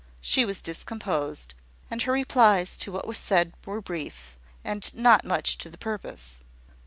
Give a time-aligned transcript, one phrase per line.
[0.19, 1.53] She was discomposed,
[1.91, 6.39] and her replies to what was said were brief, and not much to the purpose.